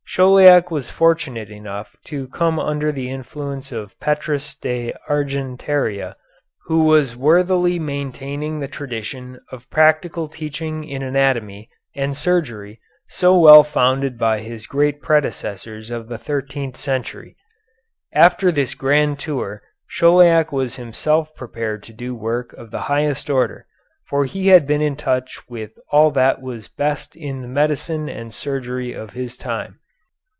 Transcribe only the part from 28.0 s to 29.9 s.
and surgery of his time.